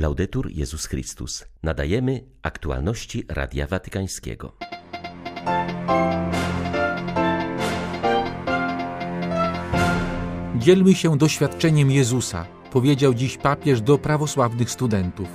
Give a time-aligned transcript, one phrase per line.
[0.00, 1.44] Laudetur Jezus Chrystus.
[1.62, 4.52] Nadajemy aktualności Radia Watykańskiego.
[10.58, 15.28] Dzielmy się doświadczeniem Jezusa, powiedział dziś papież do prawosławnych studentów.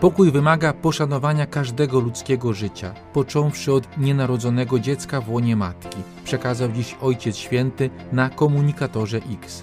[0.00, 6.96] Pokój wymaga poszanowania każdego ludzkiego życia, począwszy od nienarodzonego dziecka w łonie matki, przekazał dziś
[7.00, 9.62] Ojciec Święty na komunikatorze X.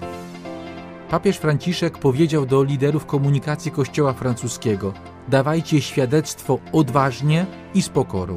[1.12, 4.92] Papież Franciszek powiedział do liderów komunikacji Kościoła francuskiego:
[5.28, 8.36] Dawajcie świadectwo odważnie i z pokorą.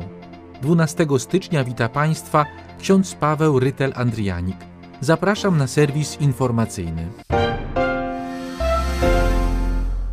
[0.61, 2.45] 12 stycznia wita Państwa
[2.79, 4.57] ksiądz Paweł Rytel Andrianik.
[5.01, 7.07] Zapraszam na serwis informacyjny.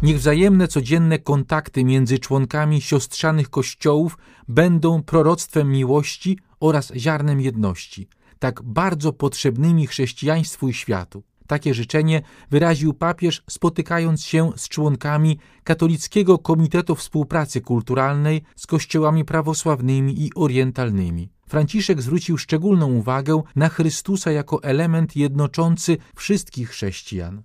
[0.02, 4.18] Niech wzajemne codzienne kontakty między członkami siostrzanych kościołów
[4.48, 11.22] będą proroctwem miłości oraz ziarnem jedności, tak bardzo potrzebnymi chrześcijaństwu i światu.
[11.52, 20.22] Takie życzenie wyraził papież, spotykając się z członkami Katolickiego Komitetu Współpracy Kulturalnej z kościołami prawosławnymi
[20.22, 21.28] i orientalnymi.
[21.46, 27.42] Franciszek zwrócił szczególną uwagę na Chrystusa jako element jednoczący wszystkich chrześcijan.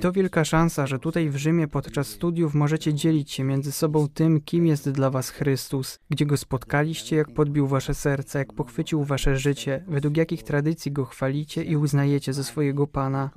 [0.00, 4.40] To wielka szansa, że tutaj w Rzymie podczas studiów możecie dzielić się między sobą tym,
[4.40, 9.36] kim jest dla was Chrystus, gdzie go spotkaliście, jak podbił wasze serce, jak pochwycił wasze
[9.36, 13.30] życie, według jakich tradycji go chwalicie i uznajecie ze swojego Pana.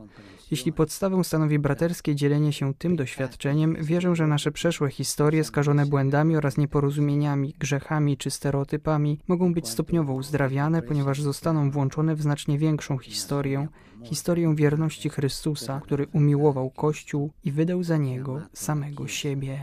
[0.51, 6.37] Jeśli podstawą stanowi braterskie dzielenie się tym doświadczeniem, wierzę, że nasze przeszłe historie skażone błędami
[6.37, 12.97] oraz nieporozumieniami, grzechami czy stereotypami mogą być stopniowo uzdrawiane, ponieważ zostaną włączone w znacznie większą
[12.97, 13.67] historię,
[14.03, 19.61] historię wierności Chrystusa, który umiłował Kościół i wydał za niego samego siebie.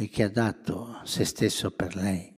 [0.00, 2.34] E che ha dato se stesso per lei.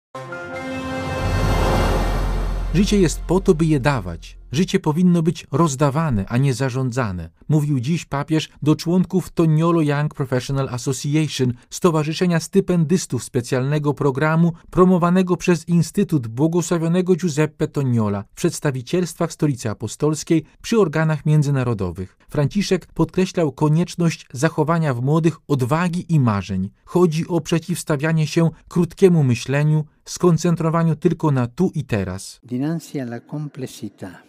[2.75, 4.39] Życie jest po to, by je dawać.
[4.53, 10.69] Życie powinno być rozdawane, a nie zarządzane, mówił dziś papież do członków Toniolo Young Professional
[10.69, 20.45] Association, Stowarzyszenia Stypendystów Specjalnego Programu promowanego przez Instytut Błogosławionego Giuseppe Toniola w przedstawicielstwach Stolicy Apostolskiej
[20.63, 22.19] przy organach międzynarodowych.
[22.29, 26.71] Franciszek podkreślał konieczność zachowania w młodych odwagi i marzeń.
[26.85, 32.41] Chodzi o przeciwstawianie się krótkiemu myśleniu, skoncentrowaniu tylko na tu i teraz.
[32.45, 34.27] Dinanzi alla complessità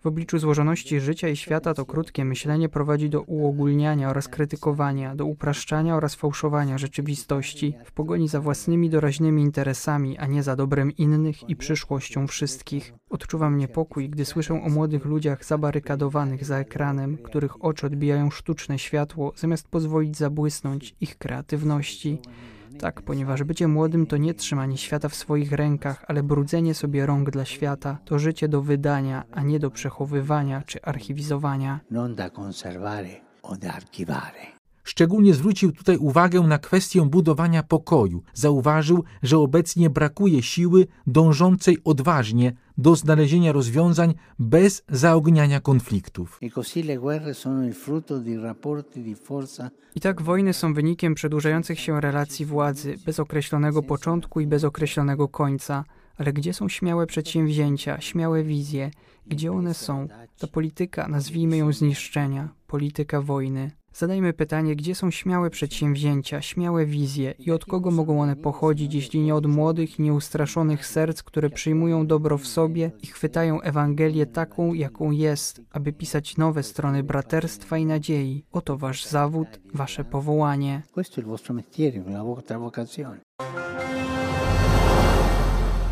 [0.00, 5.26] W obliczu złożoności życia i świata to krótkie myślenie prowadzi do uogólniania oraz krytykowania, do
[5.26, 11.50] upraszczania oraz fałszowania rzeczywistości w pogoni za własnymi doraźnymi interesami, a nie za dobrem innych
[11.50, 12.94] i przyszłością wszystkich.
[13.10, 19.32] Odczuwam niepokój, gdy słyszę o młodych ludziach zabarykadowanych za ekranem, których oczy odbijają sztuczne światło,
[19.36, 22.18] zamiast pozwolić zabłysnąć ich kreatywności.
[22.80, 27.30] Tak, ponieważ bycie młodym to nie trzymanie świata w swoich rękach, ale brudzenie sobie rąk
[27.30, 31.80] dla świata, to życie do wydania, a nie do przechowywania czy archiwizowania.
[31.90, 34.55] non da conservare o da.
[34.86, 38.22] Szczególnie zwrócił tutaj uwagę na kwestię budowania pokoju.
[38.34, 46.40] Zauważył, że obecnie brakuje siły dążącej odważnie do znalezienia rozwiązań bez zaogniania konfliktów.
[49.94, 55.28] I tak wojny są wynikiem przedłużających się relacji władzy, bez określonego początku i bez określonego
[55.28, 55.84] końca.
[56.16, 58.90] Ale gdzie są śmiałe przedsięwzięcia, śmiałe wizje?
[59.26, 60.08] Gdzie one są?
[60.38, 63.70] Ta polityka, nazwijmy ją zniszczenia, polityka wojny.
[63.98, 69.20] Zadajmy pytanie, gdzie są śmiałe przedsięwzięcia, śmiałe wizje i od kogo mogą one pochodzić, jeśli
[69.20, 75.10] nie od młodych, nieustraszonych serc, które przyjmują dobro w sobie i chwytają Ewangelię taką, jaką
[75.10, 78.44] jest, aby pisać nowe strony braterstwa i nadziei.
[78.52, 80.82] Oto wasz zawód, wasze powołanie.
[80.94, 81.56] Questo è il vostro.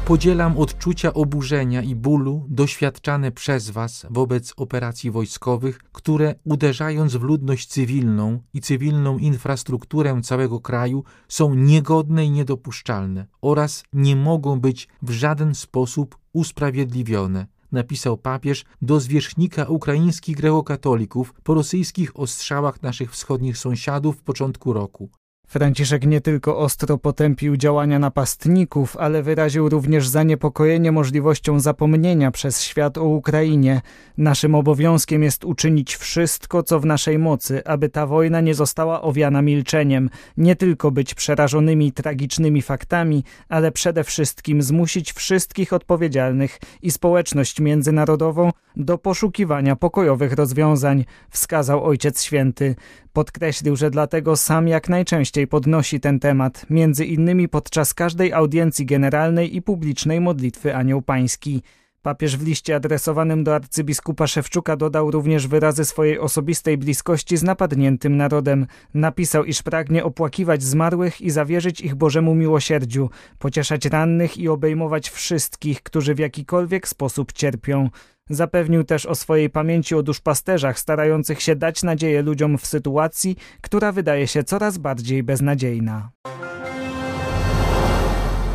[0.07, 7.67] Podzielam odczucia oburzenia i bólu doświadczane przez Was wobec operacji wojskowych, które uderzając w ludność
[7.69, 15.11] cywilną i cywilną infrastrukturę całego kraju są niegodne i niedopuszczalne oraz nie mogą być w
[15.11, 17.47] żaden sposób usprawiedliwione.
[17.73, 25.11] Napisał papież do zwierzchnika ukraińskich grekokatolików po rosyjskich ostrzałach naszych wschodnich sąsiadów w początku roku.
[25.55, 32.99] Franciszek nie tylko ostro potępił działania napastników, ale wyraził również zaniepokojenie możliwością zapomnienia przez świat
[32.99, 33.81] o Ukrainie.
[34.19, 39.43] Naszym obowiązkiem jest uczynić wszystko, co w naszej mocy, aby ta wojna nie została owiana
[39.43, 47.61] milczeniem, nie tylko być przerażonymi tragicznymi faktami, ale przede wszystkim zmusić wszystkich odpowiedzialnych i społeczność
[47.61, 52.77] międzynarodową do poszukiwania pokojowych rozwiązań, wskazał Ojciec Święty.
[53.15, 59.57] Podkreślił, że dlatego sam jak najczęściej podnosi ten temat, między innymi podczas każdej audiencji generalnej
[59.57, 61.63] i publicznej modlitwy Anioł Pański.
[62.03, 68.17] Papież w liście adresowanym do arcybiskupa Szewczuka dodał również wyrazy swojej osobistej bliskości z napadniętym
[68.17, 68.67] narodem.
[68.95, 75.83] Napisał, iż pragnie opłakiwać zmarłych i zawierzyć ich Bożemu miłosierdziu, pocieszać rannych i obejmować wszystkich,
[75.83, 77.91] którzy w jakikolwiek sposób cierpią.
[78.31, 83.93] Zapewnił też o swojej pamięci o duszpasterzach starających się dać nadzieję ludziom w sytuacji, która
[83.93, 86.11] wydaje się coraz bardziej beznadziejna.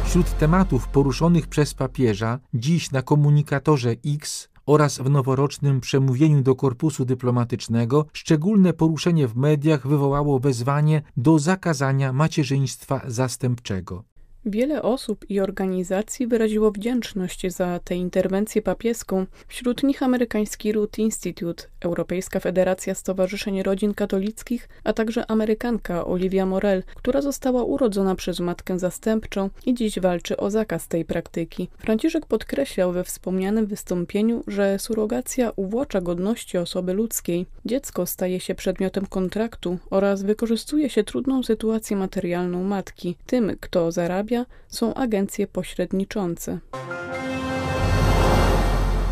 [0.06, 7.06] Wśród tematów poruszonych przez papieża dziś na komunikatorze X oraz w noworocznym przemówieniu do korpusu
[7.06, 14.04] dyplomatycznego szczególne poruszenie w mediach wywołało wezwanie do zakazania macierzyństwa zastępczego.
[14.46, 21.64] Wiele osób i organizacji wyraziło wdzięczność za tę interwencję papieską, wśród nich amerykański Root Institute,
[21.82, 28.80] Europejska Federacja Stowarzyszeń Rodzin Katolickich, a także Amerykanka Olivia Morel, która została urodzona przez matkę
[28.80, 31.70] zastępczą i dziś walczy o zakaz tej praktyki.
[31.78, 37.46] Franciszek podkreślał we wspomnianym wystąpieniu, że surogacja uwłacza godności osoby ludzkiej.
[37.66, 43.16] Dziecko staje się przedmiotem kontraktu oraz wykorzystuje się trudną sytuację materialną matki.
[43.26, 44.29] Tym, kto zarabia,
[44.68, 46.60] są agencje pośredniczące.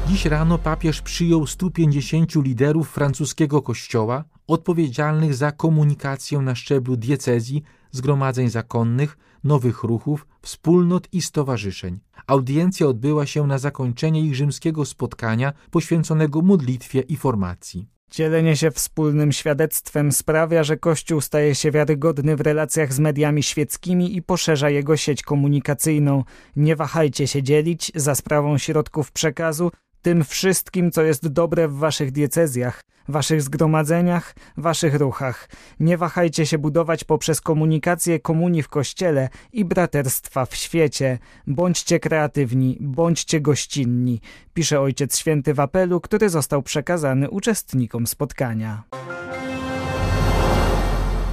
[0.08, 8.50] Dziś rano papież przyjął 150 liderów francuskiego kościoła odpowiedzialnych za komunikację na szczeblu diecezji, zgromadzeń
[8.50, 12.00] zakonnych, nowych ruchów, wspólnot i stowarzyszeń.
[12.28, 17.97] Audiencja odbyła się na zakończenie ich rzymskiego spotkania poświęconego modlitwie i formacji.
[18.12, 24.16] Dzielenie się wspólnym świadectwem sprawia, że Kościół staje się wiarygodny w relacjach z mediami świeckimi
[24.16, 26.24] i poszerza jego sieć komunikacyjną.
[26.56, 29.72] Nie wahajcie się dzielić za sprawą środków przekazu
[30.08, 35.50] tym wszystkim, co jest dobre w waszych diecezjach, waszych zgromadzeniach, waszych ruchach.
[35.80, 41.20] Nie wahajcie się budować poprzez komunikację komunii w Kościele i braterstwa w świecie.
[41.48, 44.22] Bądźcie kreatywni, bądźcie gościnni,
[44.54, 48.84] pisze Ojciec Święty w apelu, który został przekazany uczestnikom spotkania.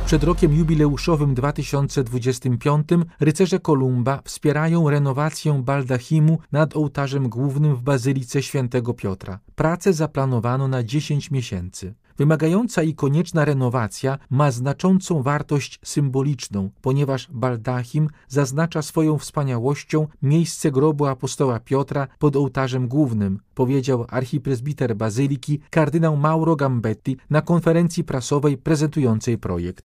[0.07, 2.89] Przed rokiem jubileuszowym 2025
[3.21, 9.39] rycerze Kolumba wspierają renowację baldachimu nad ołtarzem głównym w Bazylice Świętego Piotra.
[9.55, 11.95] Pracę zaplanowano na 10 miesięcy.
[12.19, 21.07] Wymagająca i konieczna renowacja ma znaczącą wartość symboliczną, ponieważ baldachim zaznacza swoją wspaniałością miejsce grobu
[21.07, 29.39] apostoła Piotra pod ołtarzem głównym, powiedział archipresbiter bazyliki kardynał Mauro Gambetti na konferencji prasowej prezentującej
[29.39, 29.85] projekt.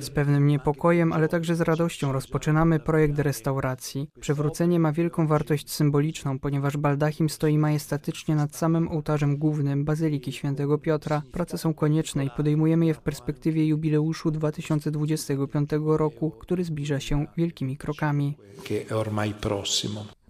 [0.00, 4.08] Z pewnym niepokojem, ale także z radością rozpoczynamy projekt restauracji.
[4.20, 10.78] Przywrócenie ma wielką wartość symboliczną, ponieważ baldachim stoi majestatycznie nad samym ołtarzem głównym Bazyliki Świętego
[10.78, 11.22] Piotra.
[11.32, 17.76] Prace są konieczne i podejmujemy je w perspektywie jubileuszu 2025 roku, który zbliża się wielkimi
[17.76, 18.36] krokami.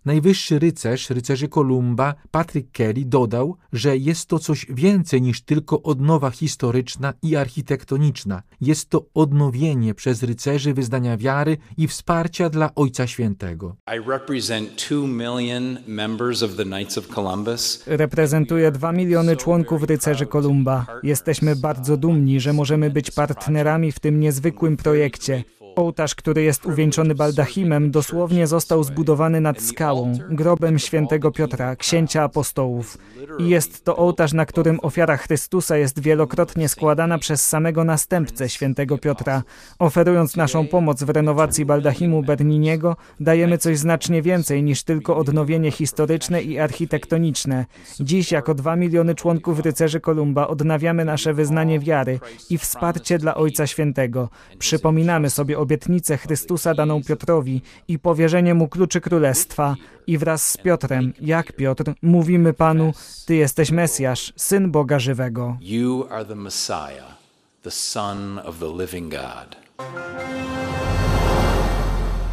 [0.06, 6.31] Najwyższy rycerz, rycerzy Kolumba, Patrick Kelly dodał, że jest to coś więcej niż tylko odnowa
[6.31, 8.43] historyczna i architektoniczna.
[8.61, 13.76] Jest to odnowienie przez rycerzy wyznania wiary i wsparcia dla Ojca Świętego.
[17.87, 20.87] Reprezentuję dwa miliony członków rycerzy Kolumba.
[21.03, 25.44] Jesteśmy bardzo dumni, że możemy być partnerami w tym niezwykłym projekcie.
[25.76, 32.99] Ołtarz, który jest uwieńczony baldachimem, dosłownie został zbudowany nad skałą, grobem świętego Piotra, księcia apostołów.
[33.38, 38.98] I jest to ołtarz, na którym ofiara Chrystusa jest wielokrotnie składana przez samego następcę świętego
[38.98, 39.43] Piotra.
[39.79, 46.43] Oferując naszą pomoc w renowacji baldachimu Berniniego, dajemy coś znacznie więcej niż tylko odnowienie historyczne
[46.43, 47.67] i architektoniczne.
[48.01, 52.20] Dziś, jako dwa miliony członków rycerzy Kolumba, odnawiamy nasze wyznanie wiary
[52.51, 54.29] i wsparcie dla Ojca Świętego.
[54.58, 59.77] Przypominamy sobie o obietnicę Chrystusa daną Piotrowi i powierzenie mu kluczy królestwa.
[60.06, 62.93] I wraz z Piotrem, jak Piotr, mówimy Panu,
[63.27, 65.56] Ty jesteś Mesjasz, Syn Boga żywego.
[65.61, 67.17] You are the Messiah,
[67.69, 69.56] Son of the living God.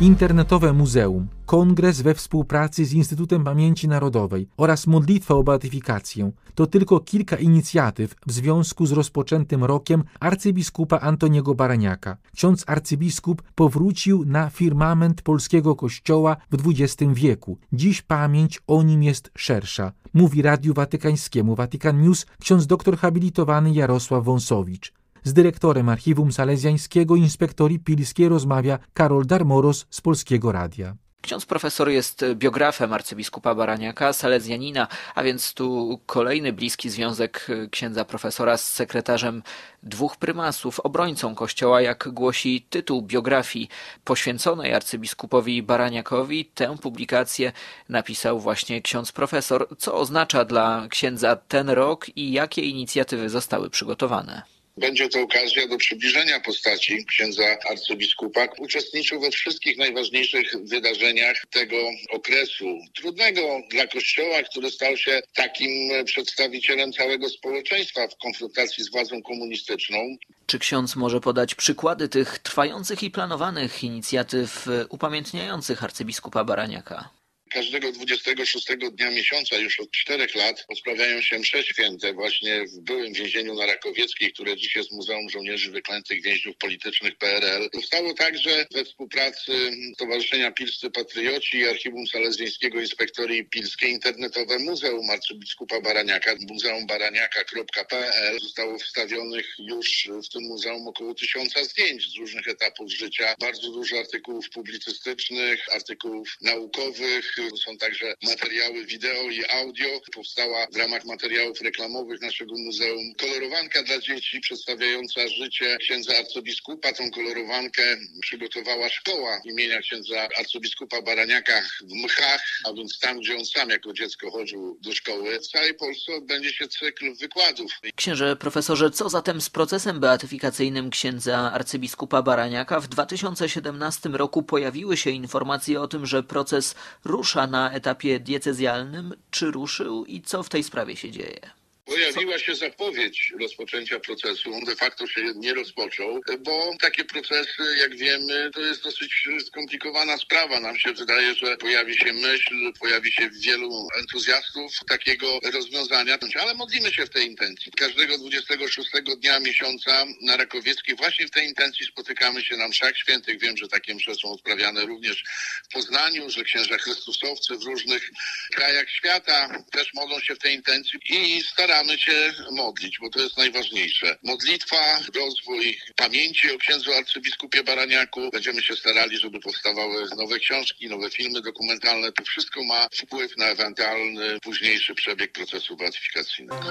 [0.02, 7.00] Internetowe Muzeum, kongres we współpracy z Instytutem Pamięci Narodowej oraz modlitwa o beatyfikację to tylko
[7.00, 12.18] kilka inicjatyw w związku z rozpoczętym rokiem arcybiskupa Antoniego Baraniaka.
[12.36, 17.58] Ksiądz arcybiskup powrócił na firmament polskiego kościoła w XX wieku.
[17.74, 24.24] Dziś pamięć o nim jest szersza, mówi Radiu Watykańskiemu Vatican News ksiądz doktor habilitowany Jarosław
[24.24, 25.03] Wąsowicz.
[25.24, 30.96] Z dyrektorem Archiwum Salezjańskiego Inspektorii Pilskiej rozmawia Karol Darmoros z Polskiego Radia.
[31.22, 38.58] Ksiądz profesor jest biografem arcybiskupa Baraniaka, salezjanina, a więc tu kolejny bliski związek księdza profesora
[38.58, 39.44] z sekretarzem
[39.84, 43.70] dwóch prymasów, obrońcą kościoła, jak głosi tytuł biografii
[44.04, 46.46] poświęconej arcybiskupowi Baraniakowi.
[46.46, 47.52] Tę publikację
[47.90, 49.68] napisał właśnie ksiądz profesor.
[49.78, 54.53] Co oznacza dla księdza ten rok i jakie inicjatywy zostały przygotowane?
[54.78, 58.48] Będzie to okazja do przybliżenia postaci księdza arcybiskupa.
[58.58, 61.78] Uczestniczył we wszystkich najważniejszych wydarzeniach tego
[62.10, 62.80] okresu.
[62.96, 69.98] Trudnego dla Kościoła, który stał się takim przedstawicielem całego społeczeństwa w konfrontacji z władzą komunistyczną.
[70.46, 77.10] Czy ksiądz może podać przykłady tych trwających i planowanych inicjatyw upamiętniających arcybiskupa Baraniaka?
[77.54, 83.14] Każdego 26 dnia miesiąca już od czterech lat odprawiają się msze święte właśnie w byłym
[83.14, 87.70] więzieniu na Rakowieckiej, które dziś jest Muzeum Żołnierzy Wyklętych Więźniów Politycznych PRL.
[87.70, 95.82] Powstało także we współpracy Stowarzyszenia Pilscy Patrioci i Archiwum Salezjańskiego Inspektorii Pilskiej internetowe Muzeum Arcybiskupa
[95.82, 98.40] Baraniaka, muzeumbaraniaka.pl.
[98.40, 104.00] Zostało wstawionych już w tym muzeum około tysiąca zdjęć z różnych etapów życia, bardzo dużo
[104.00, 107.36] artykułów publicystycznych, artykułów naukowych,
[107.66, 109.88] są także materiały wideo i audio.
[110.14, 116.94] Powstała w ramach materiałów reklamowych naszego muzeum kolorowanka dla dzieci przedstawiająca życie księdza arcybiskupa.
[116.94, 123.46] Tą kolorowankę przygotowała szkoła imienia księdza arcybiskupa Baraniaka w Mchach, a więc tam, gdzie on
[123.46, 125.40] sam jako dziecko chodził do szkoły.
[125.40, 127.72] W całej Polsce odbędzie się cykl wykładów.
[127.96, 132.80] Księże profesorze, co zatem z procesem beatyfikacyjnym księdza arcybiskupa Baraniaka?
[132.80, 139.14] W 2017 roku pojawiły się informacje o tym, że proces rusza rusza na etapie diecezjalnym,
[139.32, 141.63] czy ruszył i co w tej sprawie się dzieje?
[141.86, 144.52] Pojawiła się zapowiedź rozpoczęcia procesu.
[144.66, 150.60] De facto się nie rozpoczął, bo takie procesy, jak wiemy, to jest dosyć skomplikowana sprawa.
[150.60, 156.94] Nam się wydaje, że pojawi się myśl, pojawi się wielu entuzjastów takiego rozwiązania, ale modlimy
[156.94, 157.72] się w tej intencji.
[157.72, 163.40] Każdego 26 dnia miesiąca na Rakowieckiej właśnie w tej intencji spotykamy się na mszach świętych.
[163.40, 165.24] Wiem, że takie msze są odprawiane również
[165.70, 168.10] w Poznaniu, że księża chrystusowcy w różnych
[168.52, 172.12] krajach świata też modlą się w tej intencji i staramy staramy się
[172.52, 174.18] modlić, bo to jest najważniejsze.
[174.24, 174.76] Modlitwa,
[175.16, 178.22] rozwój pamięci o księdzu arcybiskupie Baraniaku.
[178.34, 182.12] Będziemy się starali, żeby powstawały nowe książki, nowe filmy dokumentalne.
[182.12, 186.64] To wszystko ma wpływ na ewentualny późniejszy przebieg procesu beatyfikacyjnego.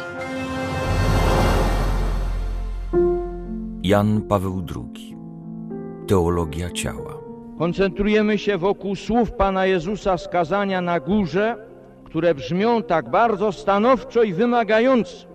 [3.83, 5.17] Jan Paweł II.
[6.09, 7.23] Teologia ciała.
[7.59, 11.72] Koncentrujemy się wokół słów Pana Jezusa skazania na górze,
[12.13, 15.27] które brzmią tak bardzo stanowczo i wymagająco.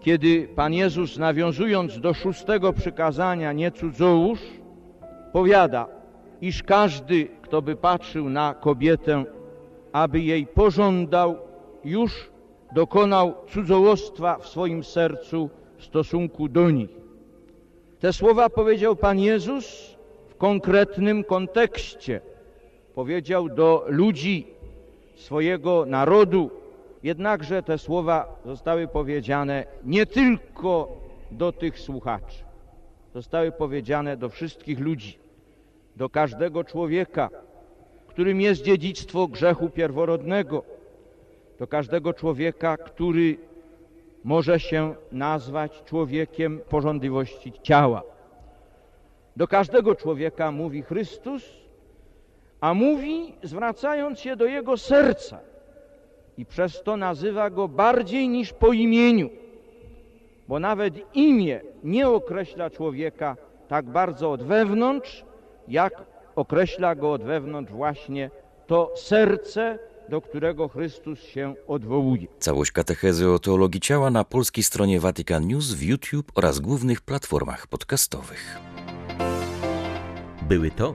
[0.00, 4.38] Kiedy Pan Jezus, nawiązując do szóstego przykazania, nie cudzołóż,
[5.32, 5.86] powiada,
[6.40, 9.24] iż każdy, kto by patrzył na kobietę,
[9.92, 11.36] aby jej pożądał,
[11.84, 12.30] już
[12.74, 16.90] dokonał cudzołostwa w swoim sercu w stosunku do nich.
[18.00, 19.96] Te słowa powiedział Pan Jezus
[20.28, 22.20] w konkretnym kontekście.
[22.94, 24.53] Powiedział do ludzi
[25.14, 26.50] swojego narodu.
[27.02, 30.96] Jednakże te słowa zostały powiedziane nie tylko
[31.30, 32.44] do tych słuchaczy,
[33.14, 35.18] zostały powiedziane do wszystkich ludzi,
[35.96, 37.30] do każdego człowieka,
[38.06, 40.62] którym jest dziedzictwo grzechu pierworodnego,
[41.58, 43.36] do każdego człowieka, który
[44.24, 48.02] może się nazwać człowiekiem porządliwości ciała.
[49.36, 51.63] Do każdego człowieka mówi Chrystus,
[52.64, 55.38] a mówi, zwracając się do jego serca
[56.38, 59.30] i przez to nazywa go bardziej niż po imieniu,
[60.48, 63.36] bo nawet imię nie określa człowieka
[63.68, 65.24] tak bardzo od wewnątrz,
[65.68, 66.02] jak
[66.36, 68.30] określa go od wewnątrz właśnie
[68.66, 69.78] to serce,
[70.08, 72.26] do którego Chrystus się odwołuje.
[72.38, 77.66] Całość katechezy o teologii ciała na polskiej stronie Vatican News w YouTube oraz głównych platformach
[77.66, 78.58] podcastowych.
[80.48, 80.94] Były to